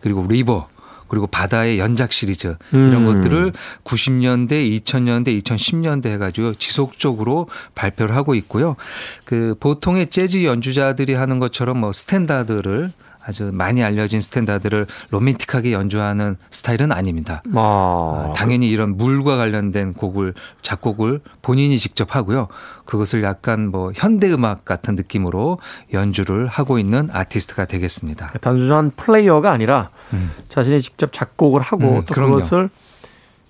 [0.00, 0.68] 그리고 River
[1.10, 3.06] 그리고 바다의 연작 시리즈 이런 음.
[3.06, 8.76] 것들을 90년대, 2000년대, 2010년대 해가지고 지속적으로 발표를 하고 있고요.
[9.24, 12.92] 그 보통의 재즈 연주자들이 하는 것처럼 뭐 스탠다드를
[13.24, 17.42] 아주 많이 알려진 스탠다드를 로맨틱하게 연주하는 스타일은 아닙니다.
[17.54, 22.48] 아, 아, 당연히 이런 물과 관련된 곡을 작곡을 본인이 직접 하고요.
[22.86, 25.58] 그것을 약간 뭐 현대 음악 같은 느낌으로
[25.92, 28.32] 연주를 하고 있는 아티스트가 되겠습니다.
[28.40, 30.30] 단순한 플레이어가 아니라 음.
[30.48, 32.36] 자신이 직접 작곡을 하고 음, 또 그럼요.
[32.36, 32.70] 그것을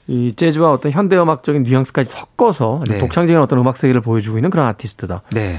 [0.08, 2.98] 이 재즈와 어떤 현대 음악적인 뉘앙스까지 섞어서 네.
[2.98, 5.22] 독창적인 어떤 음악 세계를 보여주고 있는 그런 아티스트다.
[5.32, 5.58] 네.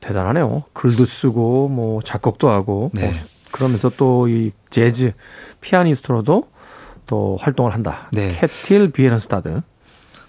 [0.00, 0.64] 대단하네요.
[0.74, 3.02] 글도 쓰고 뭐 작곡도 하고 네.
[3.02, 3.12] 뭐
[3.56, 5.12] 그러면서 또 이 재즈
[5.60, 6.48] 피아니스트로도
[7.06, 8.08] 또 활동을 한다.
[8.12, 8.36] 네.
[8.38, 9.62] 캐틸 비에른스타드.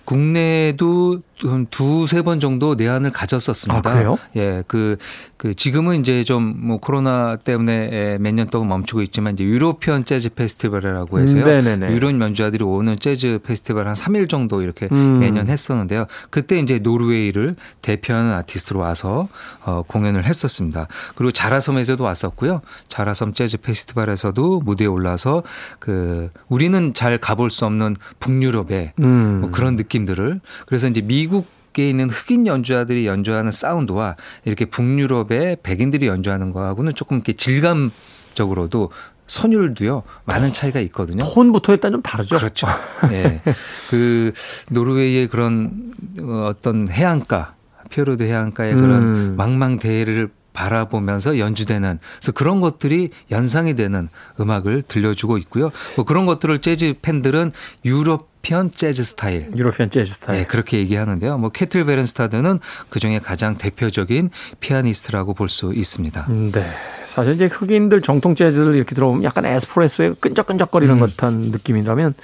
[0.05, 3.89] 국내에도 한 두세 번 정도 내한을 가졌었습니다.
[3.89, 4.17] 아, 그래요?
[4.35, 4.97] 예, 그,
[5.37, 10.29] 그 지금은 이제 좀 뭐 코로나 때문에 몇 년 동안 멈추고 있지만 이제 European 재즈
[10.29, 11.43] 페스티벌이라고 해서요.
[11.43, 11.91] 음, 네네네.
[11.93, 15.19] 유럽 연주자들이 오는 재즈 페스티벌 한 3일 정도 이렇게 음.
[15.19, 16.05] 매년 했었는데요.
[16.29, 19.27] 그때 이제 노르웨이를 대표하는 아티스트로 와서
[19.65, 20.87] 어, 공연을 했었습니다.
[21.15, 22.61] 그리고 자라섬에서도 왔었고요.
[22.87, 25.43] 자라섬 재즈 페스티벌에서도 무대에 올라서
[25.79, 29.37] 그 우리는 잘 가볼 수 없는 북유럽의 음.
[29.41, 36.07] 뭐 그런 느낌들을 그래서 이제 미국 에 있는 흑인 연주자들이 연주하는 사운드와 이렇게 북유럽의 백인들이
[36.07, 38.91] 연주하는 거하고는 조금 이렇게 질감적으로도
[39.27, 41.23] 선율도요 많은 차이가 있거든요.
[41.23, 42.37] 톤부터 일단 좀 다르죠.
[42.37, 42.67] 그렇죠.
[43.11, 43.41] 예.
[43.89, 44.31] 그
[44.69, 47.55] 노르웨이의 그런 어, 어떤 해안가,
[47.89, 49.35] 피오르드 해안가의 그런 음.
[49.37, 55.71] 망망대해를 바라보면서 연주되는 그래서 그런 것들이 연상이 되는 음악을 들려주고 있고요.
[55.95, 57.51] 뭐 그런 것들을 재즈 팬들은
[57.85, 60.39] European 재즈 스타일 European 재즈 스타일.
[60.39, 61.37] 네, 그렇게 얘기하는데요.
[61.37, 62.57] 뭐 캐틀 베른스타드는
[62.89, 66.25] 그 중에 가장 대표적인 피아니스트라고 볼 수 있습니다.
[66.29, 66.65] 음, 네.
[67.05, 71.07] 사실 이제 흑인들 정통 재즈를 이렇게 들어보면 약간 에스프레소에 끈적끈적거리는 음.
[71.07, 72.15] 듯한 느낌이라면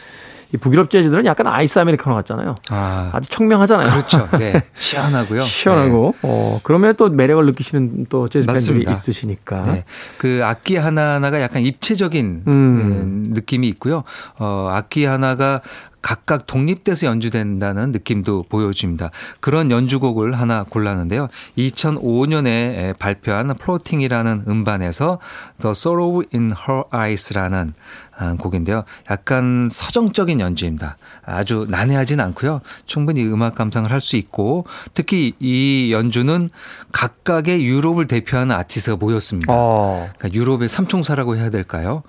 [0.54, 2.54] 이 북유럽 재즈들은 약간 아이스 아메리카노 같잖아요.
[2.70, 3.90] 아, 아주 청명하잖아요.
[3.90, 4.28] 그렇죠.
[4.38, 5.42] 네, 시원하고요.
[5.42, 8.92] 시원하고 어 그러면 또 매력을 느끼시는 또 재즈 팬들이 맞습니다.
[8.92, 9.62] 있으시니까.
[9.64, 9.72] 네.
[9.72, 9.86] 네.
[10.20, 12.52] 그 악기 하나하나가 약간 입체적인 음.
[12.52, 14.04] 음, 느낌이 있고요.
[14.38, 15.62] 어, 악기 하나가
[16.04, 19.10] 각각 독립돼서 연주된다는 느낌도 보여줍니다.
[19.40, 21.30] 그런 연주곡을 하나 골랐는데요.
[21.58, 25.18] 2005년에 발표한 Floating이라는 음반에서
[25.62, 27.74] The Sorrow in Her Eyes라는
[28.16, 28.84] 아, 곡인데요.
[29.10, 30.98] 약간 서정적인 연주입니다.
[31.26, 32.62] 아주 난해하진 않고요.
[32.86, 36.50] 충분히 음악 감상을 할 수 있고 특히 이 연주는
[36.92, 39.54] 각각의 유럽을 대표하는 아티스트가 모였습니다.
[39.56, 40.10] 어.
[40.18, 42.04] 그러니까 유럽의 삼총사라고 해야 될까요?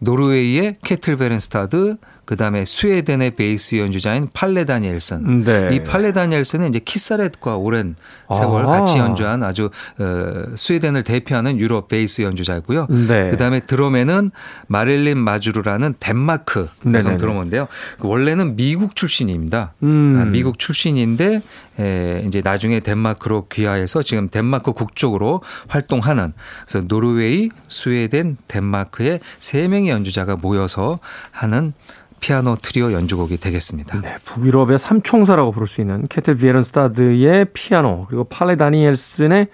[0.00, 1.96] 노르웨이의 캐틀 베른스타드,
[2.30, 5.44] 그 다음에 스웨덴의 베이스 연주자인 팔레 다니엘슨.
[5.44, 5.74] 네.
[5.74, 7.96] 이 팔레 다니엘슨은 이제 키스 자렛과 오랜
[8.32, 8.66] 세월 아.
[8.66, 12.86] 같이 연주한 아주 어, 스웨덴을 대표하는 유럽 베이스 연주자고요.
[12.88, 13.30] 네.
[13.30, 14.30] 그 다음에 드럼에는
[14.68, 17.66] 마릴린 마주 마주르라는 덴마크 여성 드러머인데요.
[17.98, 19.74] 그 원래는 미국 출신입니다.
[19.82, 20.20] 음.
[20.20, 21.42] 아, 미국 출신인데
[21.78, 26.32] 에, 이제 나중에 덴마크로 귀화해서 지금 덴마크 국적으로 활동하는
[26.66, 31.00] 그래서 노르웨이, 스웨덴, 덴마크의 세 명의 연주자가 모여서
[31.32, 31.72] 하는
[32.20, 34.00] 피아노 트리오 연주곡이 되겠습니다.
[34.00, 39.48] 네, 북유럽의 삼총사라고 부를 수 있는 캐틀 비에른스타드의 피아노 그리고 팔레 다니엘슨의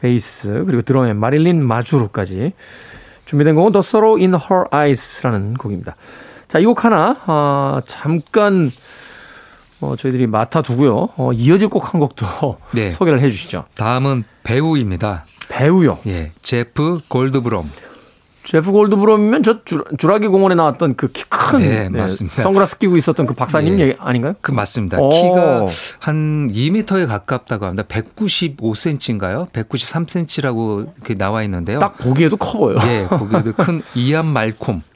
[0.00, 2.52] 베이스 그리고 드럼의 마릴린 마주르까지
[3.24, 5.96] 준비된 곡은 The Sorrow in Her Eyes라는 곡입니다.
[6.48, 8.70] 자, 이 곡 하나 아, 잠깐
[9.80, 11.08] 어, 저희들이 맡아두고요.
[11.16, 12.90] 어, 이어질 곡 한 곡도 네.
[12.90, 13.64] 소개를 해 주시죠.
[13.74, 15.24] 다음은 배우입니다.
[15.48, 15.98] 배우요?
[16.06, 17.70] 예, 제프 골드브롬.
[18.44, 19.58] 제프 골드브롬이면 저
[19.96, 22.42] 주라기 공원에 나왔던 그 키큰 네, 네, 맞습니다.
[22.42, 23.82] 선글라스 끼고 있었던 그 박사님 네.
[23.84, 24.34] 얘기 아닌가요?
[24.40, 24.98] 그 맞습니다.
[25.00, 25.08] 오.
[25.08, 25.66] 키가
[26.00, 27.84] 한 2m에 가깝다고 합니다.
[27.88, 29.50] 195cm인가요?
[29.50, 31.78] 193cm라고 이렇게 나와 있는데요.
[31.78, 32.78] 딱 보기에도 커 보여요.
[32.86, 34.93] 예, 보기에도 큰 이안 말콤 예,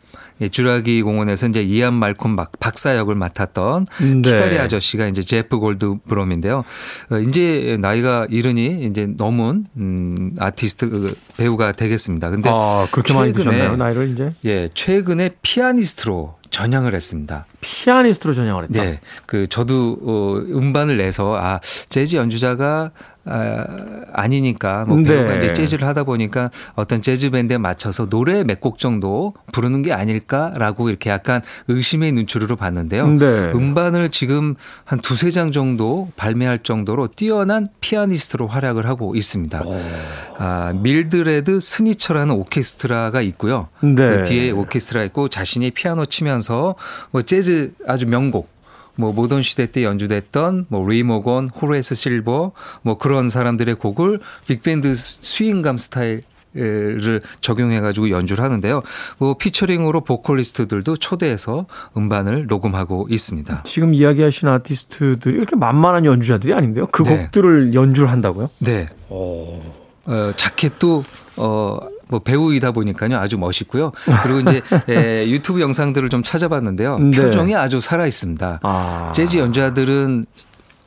[0.51, 4.23] 주라기 공원에서 이제 이안 말콤 박사 역을 맡았던 네.
[4.23, 6.65] 키다리 아저씨가 이제 제프 골드브롬인데요.
[7.11, 12.31] 어, 이제 나이가 이르니 이제 넘은 음 아티스트 그 배우가 되겠습니다.
[12.31, 13.77] 근데 아, 그렇게 많이 드셨나요?
[13.77, 14.31] 나이를 이제?
[14.45, 17.47] 예, 최근에 피아니스트로 전향을 했습니다.
[17.61, 18.83] 피아니스트로 전향을 했다.
[18.83, 22.93] 네, 그 저도 어, 음반을 내서 아 재즈 연주자가
[23.29, 23.67] 아,
[24.13, 25.37] 아니니까 뭐 배우가 네.
[25.39, 30.89] 이제 재즈를 하다 보니까 어떤 재즈 밴드에 맞춰서 노래 몇 곡 정도 부르는 게 아닐까라고
[30.89, 33.07] 이렇게 약간 의심의 눈초리로 봤는데요.
[33.07, 33.53] 네.
[33.55, 39.63] 음반을 지금 한 두세 장 정도 발매할 정도로 뛰어난 피아니스트로 활약을 하고 있습니다.
[39.65, 39.81] 오.
[40.39, 43.69] 아, 밀드레드 스니처라는 오케스트라가 있고요.
[43.81, 43.95] 네.
[43.95, 46.75] 그 뒤에 오케스트라 있고 자신이 피아노 치면서
[47.11, 48.49] 뭐 재즈 아주 명곡
[48.99, 54.95] 뭐 모던 시대 때 연주됐던 뭐 리 모건, 호레스 실버 뭐 그런 사람들의 곡을 빅밴드
[54.95, 56.23] 스윙감 스타일
[56.55, 58.83] 를 적용해 가지고 연주를 하는데요.
[59.19, 63.63] 뭐 피처링으로 보컬리스트들도 초대해서 음반을 녹음하고 있습니다.
[63.65, 66.87] 지금 이야기하신 아티스트들이 이렇게 만만한 연주자들이 아닌데요.
[66.87, 67.19] 그 네.
[67.19, 68.49] 곡들을 연주를 한다고요?
[68.61, 68.87] 네.
[69.11, 69.61] 오.
[70.07, 71.05] 어, 자켓도
[71.37, 71.79] 어,
[72.09, 73.93] 뭐 배우이다 보니까요 아주 멋있고요.
[74.23, 76.99] 그리고 이제 에, 유튜브 영상들을 좀 찾아봤는데요.
[76.99, 77.17] 네.
[77.17, 78.61] 표정이 아주 살아 있습니다.
[78.63, 79.13] 아.
[79.15, 80.25] 재즈 연주자들은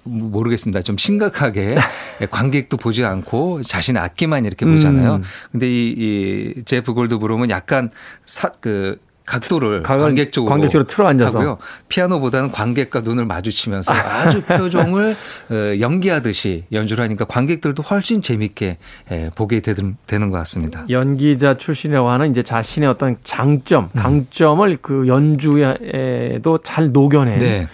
[0.04, 0.82] 모르겠습니다.
[0.82, 1.78] 좀 심각하게
[2.32, 5.16] 관객도 보지 않고 자신의 악기만 이렇게 보잖아요.
[5.16, 5.24] 음.
[5.52, 7.90] 근데 이, 이 제프 골드브롬은 약간
[8.26, 11.58] 사, 그 각도를 관객 쪽으로, 관객 쪽으로 틀어 앉아서 하고요.
[11.90, 15.16] 피아노보다는 관객과 눈을 마주치면서 아주 표정을
[15.50, 18.78] 어, 연기하듯이 연주를 하니까 관객들도 훨씬 재밌게
[19.12, 19.96] 예, 보게 되는
[20.30, 20.86] 것 같습니다.
[20.90, 24.00] 연기자 출신이라고 하는 이제 자신의 어떤 장점, 음.
[24.02, 27.68] 강점을 그 연주에도 잘 녹여낸 네.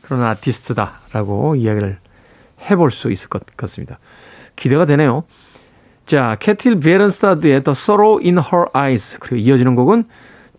[0.00, 1.98] 그런 아티스트다라고 이야기를
[2.70, 3.98] 해볼 수 있을 것 같습니다.
[4.56, 5.24] 기대가 되네요.
[6.06, 10.04] 자, 캐틸 베런스타드의 The Sorrow in Her Eyes 그리고 이어지는 곡은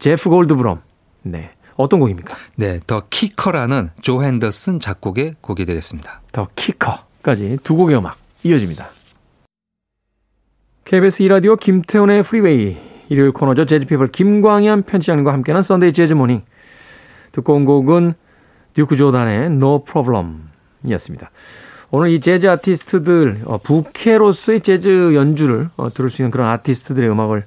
[0.04, 0.82] 제프 골드브럼.
[1.22, 1.52] 네.
[1.78, 2.36] 어떤 곡입니까?
[2.58, 6.22] 네, 더 키커라는 조 핸더슨 작곡의 곡이 되겠습니다.
[6.34, 8.90] 더 키커까지 두 곡의 음악 이어집니다.
[10.84, 12.76] KBS 2라디오 김태훈의 프리웨이
[13.08, 13.66] 일요일 코너죠.
[13.66, 16.42] 재즈피플 김광현 편집장님과 함께하는 Sunday Jazz Morning
[17.32, 18.14] 듣고 온 곡은
[18.74, 21.32] 듀크 조단의 No Problem이었습니다.
[21.92, 27.46] 오늘 이 재즈 아티스트들 어, 부캐로서의 재즈 연주를 어, 들을 수 있는 그런 아티스트들의 음악을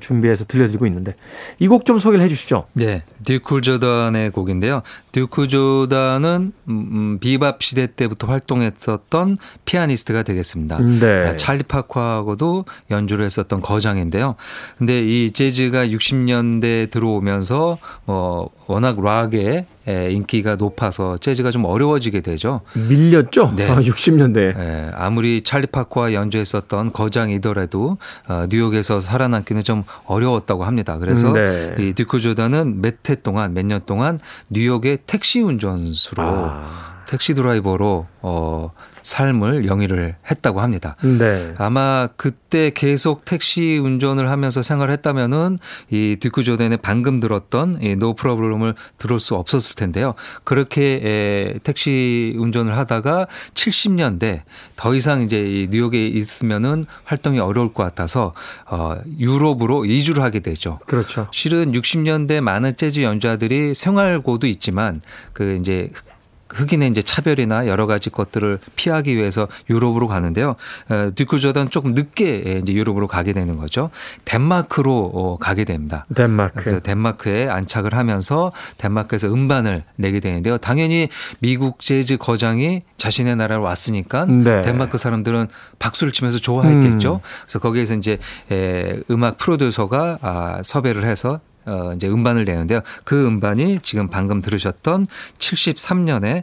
[0.00, 1.14] 준비해서 들려드리고 있는데
[1.60, 2.66] 이 곡 좀 소개를 해 주시죠.
[2.72, 3.02] 네.
[3.24, 4.82] 듀크 조던의 곡인데요.
[5.12, 10.78] 듀크 조던은 음, 음, 비밥 시대 때부터 활동했었던 피아니스트가 되겠습니다.
[10.80, 11.26] 네.
[11.28, 14.36] 아, 찰리 파커하고도 연주를 했었던 거장인데요.
[14.78, 22.62] 근데 이 재즈가 60년대 들어오면서 어 워낙 락에 인기가 높아서 재즈가 좀 어려워지게 되죠.
[22.74, 23.52] 밀렸죠?
[23.56, 23.68] 네.
[23.68, 24.56] 아, 60년대.
[24.56, 24.90] 네.
[24.94, 30.98] 아무리 찰리 파커와 연주했었던 거장이더라도 어, 뉴욕에서 살아남기는 좀 어려웠다고 합니다.
[30.98, 31.74] 그래서 네.
[31.78, 34.18] 이 듀크 조던은 몇 해 동안 몇 년 동안
[34.50, 37.02] 뉴욕의 택시 운전수로 아.
[37.06, 38.70] 택시 드라이버로 어
[39.04, 40.96] 삶을 영위를 했다고 합니다.
[41.02, 41.54] 네.
[41.58, 45.58] 아마 그때 계속 택시 운전을 하면서 생활을 했다면은
[45.90, 50.14] 이 듀크 조던의 방금 들었던 이 No Problem을 들을 수 없었을 텐데요.
[50.42, 54.40] 그렇게 에, 택시 운전을 하다가 70년대
[54.76, 58.32] 더 이상 이제 이 뉴욕에 있으면은 활동이 어려울 것 같아서
[58.66, 60.80] 어 유럽으로 이주를 하게 되죠.
[60.86, 61.28] 그렇죠.
[61.30, 65.00] 실은 60년대 많은 재즈 연주자들이 생활고도 있지만
[65.32, 65.90] 그 이제
[66.54, 70.56] 흑인의 이제 차별이나 여러 가지 것들을 피하기 위해서 유럽으로 가는데요.
[70.90, 73.90] 어, 듀크 조던 조금 늦게 이제 유럽으로 가게 되는 거죠.
[74.24, 76.06] 덴마크로 어, 가게 됩니다.
[76.14, 76.60] 덴마크.
[76.60, 80.58] 그래서 덴마크에 안착을 하면서 덴마크에서 음반을 내게 되는데요.
[80.58, 81.08] 당연히
[81.40, 84.62] 미국 재즈 거장이 자신의 나라로 왔으니까 네.
[84.62, 87.14] 덴마크 사람들은 박수를 치면서 좋아했겠죠.
[87.14, 87.20] 음.
[87.42, 88.18] 그래서 거기에서 이제
[89.10, 92.80] 음악 프로듀서가 아, 섭외를 해서 어 이제 음반을 내는데요.
[93.04, 95.06] 그 음반이 지금 방금 들으셨던
[95.38, 96.42] 73년에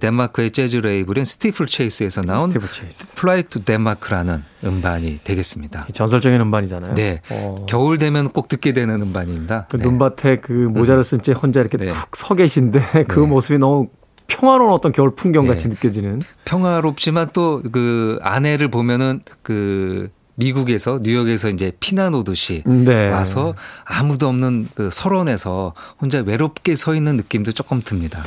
[0.00, 3.14] 덴마크의 재즈 레이블인 스티플 체이스에서 나온 스티플 체이스.
[3.16, 5.86] Flight to Denmark라는 음반이 되겠습니다.
[5.92, 6.94] 전설적인 음반이잖아요.
[6.94, 7.20] 네.
[7.30, 7.66] 어.
[7.68, 9.66] 겨울 되면 꼭 듣게 되는 음반입니다.
[9.70, 9.84] 그 네.
[9.84, 11.88] 눈밭에 그 모자를 쓴 채 혼자 이렇게 네.
[11.88, 13.26] 툭 서 계신데 그 네.
[13.26, 13.88] 모습이 너무
[14.26, 15.52] 평화로운 어떤 겨울 풍경 네.
[15.54, 16.20] 같이 느껴지는.
[16.44, 23.08] 평화롭지만 또 그 안에를 보면은 그 미국에서 뉴욕에서 이제 피난 오듯이 네.
[23.10, 28.22] 와서 아무도 없는 그 설원에서 혼자 외롭게 서 있는 느낌도 조금 듭니다.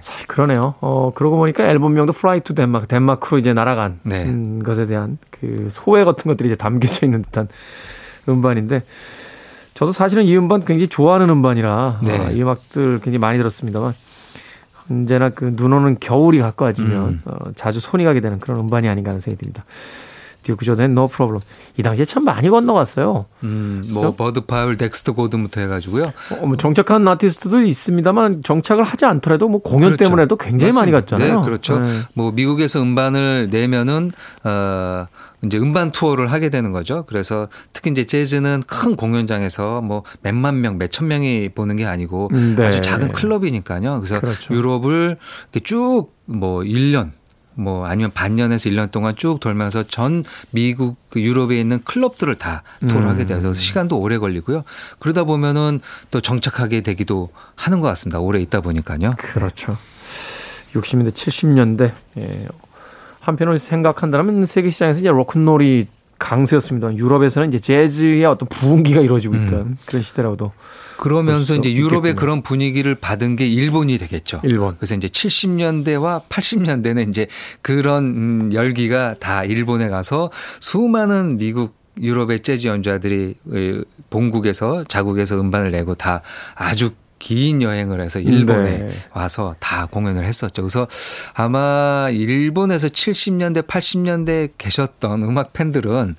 [0.00, 0.74] 사실 그러네요.
[0.80, 4.24] 어, 그러고 보니까 앨범명도 Fly to Denmark, 덴마크로 이제 날아간 네.
[4.24, 7.48] 음, 것에 대한 그 소회 같은 것들이 이제 담겨져 있는 듯한
[8.28, 8.82] 음반인데
[9.74, 12.18] 저도 사실은 이 음반 굉장히 좋아하는 음반이라 네.
[12.18, 13.92] 아, 이 음악들 굉장히 많이 들었습니다만
[14.90, 17.20] 언제나 그 눈 오는 겨울이 가까워지면 음.
[17.26, 19.64] 어, 자주 손이 가게 되는 그런 음반이 아닌가 하는 생각이 듭니다.
[20.44, 21.42] 듀크 조던의 No Problem.
[21.76, 23.26] 이 당시에 참 많이 건너갔어요.
[23.42, 24.14] 음, 뭐 어?
[24.14, 26.12] 버드 파웰, 덱스터 고든부터 해가지고요.
[26.40, 30.04] 어, 뭐 정착한 아티스트도 있습니다만 정착을 하지 않더라도 뭐 공연 그렇죠.
[30.04, 31.16] 때문에도 굉장히 많이 맞습니다.
[31.16, 31.40] 갔잖아요.
[31.40, 31.80] 네, 그렇죠.
[31.80, 31.88] 네.
[32.14, 34.12] 뭐 미국에서 음반을 내면은
[34.44, 35.06] 어
[35.44, 37.04] 이제 음반 투어를 하게 되는 거죠.
[37.06, 42.54] 그래서 특히 이제 재즈는 큰 공연장에서 뭐 몇만 명, 몇천 명이 보는 게 아니고 음,
[42.56, 42.66] 네.
[42.66, 44.00] 아주 작은 클럽이니까요.
[44.00, 44.54] 그래서 그렇죠.
[44.54, 45.18] 유럽을
[45.62, 47.10] 쭉뭐 1년
[47.54, 53.02] 뭐 아니면 반년에서 1년 동안 쭉 돌면서 전 미국 그 유럽에 있는 클럽들을 다 투어를
[53.02, 53.08] 음.
[53.08, 54.64] 하게 돼서 시간도 오래 걸리고요.
[54.98, 58.18] 그러다 보면은 또 정착하게 되기도 하는 것 같습니다.
[58.18, 59.12] 오래 있다 보니까요.
[59.16, 59.76] 그렇죠.
[60.74, 61.92] 60년대, 70년대.
[62.18, 62.46] 예.
[63.20, 65.86] 한편으로 생각한다면 세계 시장에서 이제 로큰롤이
[66.24, 66.96] 강세였습니다.
[66.96, 70.52] 유럽에서는 이제 재즈의 어떤 부흥기가 이루어지고 있던 그런 시대라고도
[70.96, 72.14] 그러면서 이제 유럽의 있겠군요.
[72.14, 74.40] 그런 분위기를 받은 게 일본이 되겠죠.
[74.42, 74.74] 일본.
[74.76, 77.26] 그래서 이제 70년대와 80년대는 이제
[77.60, 85.72] 그런 음, 열기가 다 일본에 가서 수많은 미국 유럽의 재즈 연주자들이 에, 본국에서 자국에서 음반을
[85.72, 86.22] 내고 다
[86.54, 86.90] 아주
[87.24, 88.92] 긴 여행을 해서 일본에 네.
[89.14, 90.60] 와서 다 공연을 했었죠.
[90.60, 90.86] 그래서
[91.32, 96.16] 아마 일본에서 70년대, 80년대 계셨던 음악 팬들은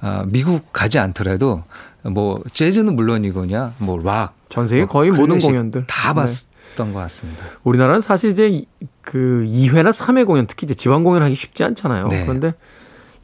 [0.00, 1.64] 아, 미국 가지 않더라도
[2.02, 6.20] 뭐 재즈는 물론이거냐, 뭐 락, 전 세계 뭐 거의 모든 클래식 공연들 다 네.
[6.20, 7.44] 봤던 것 같습니다.
[7.64, 8.66] 우리나라는 사실 이제 이-
[9.02, 12.06] 그 2회나 3회 공연 특히 이제 지방 공연하기 쉽지 않잖아요.
[12.08, 12.22] 네.
[12.22, 12.52] 그런데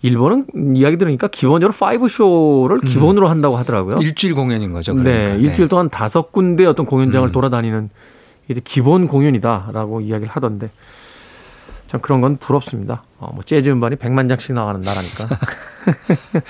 [0.03, 3.97] 일본은 이야기 들으니까 기본적으로 5 쇼를 기본으로 한다고 하더라고요.
[3.97, 4.03] 음.
[4.03, 4.95] 일주일 공연인 거죠.
[4.95, 5.35] 그러니까.
[5.35, 7.33] 네, 일주일 동안 다섯 군데 어떤 공연장을 음.
[7.33, 7.91] 돌아다니는
[8.49, 10.71] 이게 기본 공연이다라고 이야기를 하던데
[11.87, 13.03] 참 그런 건 부럽습니다.
[13.19, 15.29] 어, 뭐 재즈 음반이 100만 장씩 나가는 나라니까.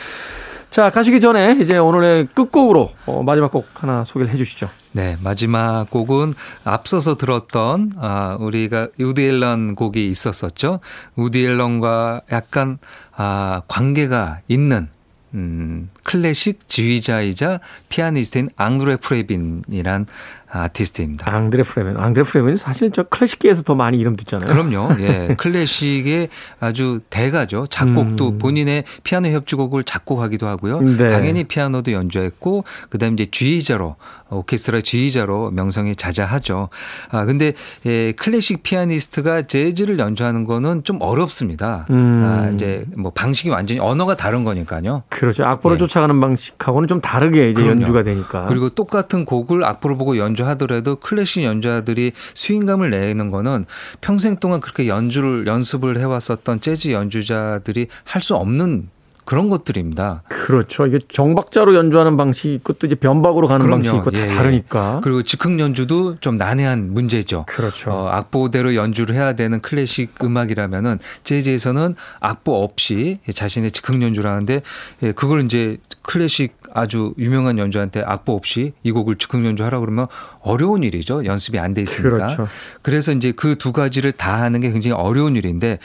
[0.71, 4.69] 자, 가시기 전에 이제 오늘의 끝곡으로 어, 마지막 곡 하나 소개를 해 주시죠.
[4.93, 6.33] 네, 마지막 곡은
[6.63, 10.79] 앞서서 들었던 아 우리가 우디 앨런 곡이 있었었죠.
[11.17, 12.79] 우디 앨런과 약간
[13.23, 14.89] 아 관계가 있는
[15.35, 20.07] 음 클래식 지휘자이자 피아니스트인 앙드레 프레빈이란
[20.51, 21.33] 아티스트입니다.
[21.33, 21.97] 앙드레 프레벤.
[21.97, 24.51] 앙드레 프레벤이 사실 저 클래식계에서 더 많이 이름 듣잖아요.
[24.53, 25.01] 그럼요.
[25.01, 25.35] 예.
[25.39, 27.67] 클래식의 아주 대가죠.
[27.69, 28.39] 작곡도 음.
[28.39, 30.81] 본인의 피아노 협주곡을 작곡하기도 하고요.
[30.81, 31.09] 네.
[31.09, 33.97] 당연히 피아노도 연주했고 그다음에 이제 지휘자로
[34.31, 36.69] 오케스트라 지휘자로 명성이 자자하죠.
[37.11, 37.53] 아 근데
[37.87, 41.87] 예, 클래식 피아니스트가 재즈를 연주하는 거는 좀 어렵습니다.
[41.91, 42.25] 음.
[42.25, 45.03] 아 이제 뭐 방식이 완전히 언어가 다른 거니까요.
[45.09, 45.45] 그렇죠.
[45.45, 45.87] 악보를 네.
[45.87, 47.81] 쫓아가는 방식하고는 좀 다르게 이제 그럼요.
[47.83, 48.47] 연주가 되니까.
[48.47, 53.65] 그리고 똑같은 곡을 악보를 보고 연주 하더라도 클래식 연주자들이 스윙감을 내는 거는
[54.01, 58.89] 평생 동안 그렇게 연주를 연습을 해왔었던 재즈 연주자들이 할 수 없는
[59.25, 60.23] 그런 것들입니다.
[60.29, 60.87] 그렇죠.
[60.87, 63.77] 이게 정박자로 연주하는 방식이 있고 또 이제 변박으로 가는 그럼요.
[63.83, 64.27] 방식이 있고 다 예, 예.
[64.35, 65.01] 다르니까.
[65.05, 67.45] 그리고 즉흥 연주도 좀 난해한 문제죠.
[67.47, 67.93] 그렇죠.
[67.93, 74.63] 어, 악보대로 연주를 해야 되는 클래식 음악이라면은 재즈에서는 악보 없이 자신의 즉흥 연주를 하는데
[75.05, 80.07] 예, 그걸 이제 클래식 아주 유명한 연주자한테 악보 없이 이 곡을 즉흥 연주하라 그러면
[80.41, 81.25] 어려운 일이죠.
[81.25, 82.11] 연습이 안 돼 있으니까.
[82.17, 82.47] 그렇죠.
[82.83, 85.79] 그래서 이제 그 두 가지를 다 하는 게 굉장히 어려운 일인데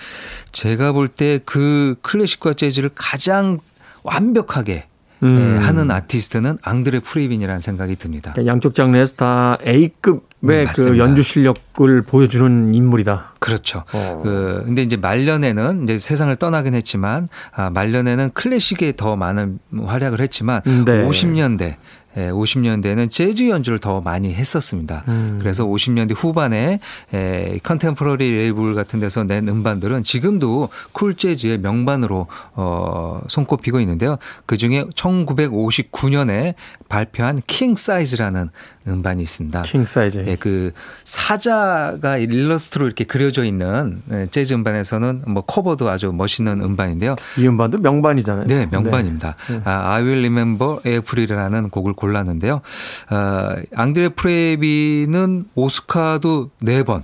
[0.51, 3.59] 제가 볼 때 그 클래식과 재즈를 가장
[4.03, 4.85] 완벽하게
[5.25, 5.57] 음.
[5.57, 8.31] 예, 하는 아티스트는 앙드레 프리빈이라는 생각이 듭니다.
[8.33, 10.97] 그러니까 양쪽 장르에서 다 A급의 음, 그.
[10.97, 13.33] 연주 실력을 보여주는 인물이다.
[13.39, 13.83] 그렇죠.
[13.93, 14.21] 어.
[14.23, 20.61] 그 근데 이제 말년에는 이제 세상을 떠나긴 했지만 아 말년에는 클래식에 더 많은 활약을 했지만
[20.63, 21.05] 네.
[21.07, 21.75] 50년대
[22.17, 25.03] 예, 50년대에는 재즈 연주를 더 많이 했었습니다.
[25.07, 25.37] 음.
[25.39, 26.79] 그래서 50년대 후반에
[27.13, 34.17] 에, Contemporary 레이블 같은 데서 낸 음반들은 지금도 쿨 재즈의 명반으로 어, 손꼽히고 있는데요.
[34.45, 36.55] 그 중에 1959년에
[36.89, 38.49] 발표한 King Size라는
[38.87, 39.63] 음반이 있습니다.
[39.63, 40.23] King Size.
[40.27, 40.71] 예, 그
[41.03, 47.15] 사자가 일러스트로 이렇게 그려져 있는 예, 재즈 음반에서는 뭐 커버도 아주 멋있는 음반인데요.
[47.37, 48.45] 이 음반도 명반이잖아요.
[48.47, 49.35] 네, 명반입니다.
[49.49, 49.61] 네.
[49.65, 52.61] 아, I Will Remember April이라는 곡을 골랐는데요.
[53.09, 57.03] 어, 앙드레 프레비는 오스카도 4번,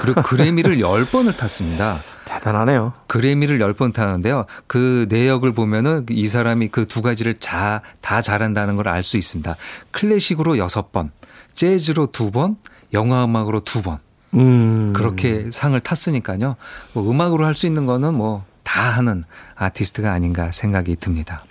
[0.00, 1.96] 그리고 그래미를 10번을 탔습니다.
[2.38, 2.92] 대단하네요.
[3.06, 4.46] 그래미를 10번 타는데요.
[4.66, 9.54] 그 내역을 보면은 이 사람이 그 두 가지를 자, 다 잘한다는 걸 알 수 있습니다.
[9.92, 11.10] 클래식으로 6번,
[11.54, 12.56] 재즈로 2번,
[12.92, 13.98] 영화 음악으로 2번.
[14.34, 14.92] 음.
[14.94, 16.56] 그렇게 상을 탔으니까요.
[16.94, 19.24] 뭐 음악으로 할 수 있는 거는 뭐 다 하는
[19.56, 21.44] 아티스트가 아닌가 생각이 듭니다.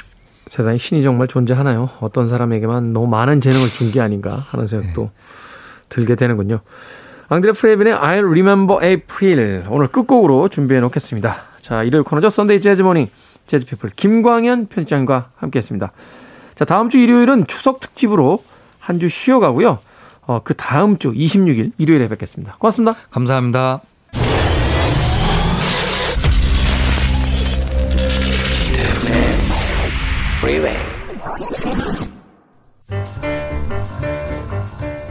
[0.47, 1.89] 세상에 신이 정말 존재하나요?
[1.99, 5.11] 어떤 사람에게만 너무 많은 재능을 준 게 아닌가 하는 생각도 네.
[5.89, 6.59] 들게 되는군요.
[7.33, 11.37] 앙드레 프레빈의 I'll Remember April 오늘 끝곡으로 준비해 놓겠습니다.
[11.61, 12.29] 자, 일요일 코너죠.
[12.29, 13.07] Sunday jazz morning
[13.47, 15.93] 재즈 피플 김광현 편집장과 함께 했습니다.
[16.55, 18.43] 자, 다음 주 일요일은 추석 특집으로
[18.79, 19.79] 한 주 쉬어가고요.
[20.27, 22.57] 어, 그 다음 주 26일 일요일에 뵙겠습니다.
[22.59, 22.97] 고맙습니다.
[23.11, 23.79] 감사합니다.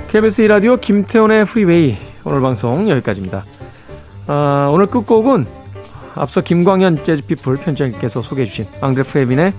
[0.08, 3.44] KBS 2라디오 김태훈의 프리웨이 오늘 방송 여기까지입니다.
[4.28, 5.46] 아, 오늘 끝곡은
[6.14, 9.52] 앞서 김광현 재즈피플 편집장님께서 소개해 주신 앙드레 프레빈의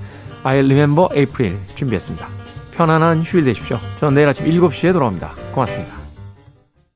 [0.44, 2.26] I Remember April 준비했습니다.
[2.72, 3.78] 편안한 휴일 되십시오.
[4.00, 5.32] 저는 내일 아침 7시에 돌아옵니다.
[5.52, 6.01] 고맙습니다.